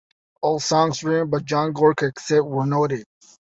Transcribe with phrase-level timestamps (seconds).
[0.41, 3.05] All songs written by John Gorka except where noted.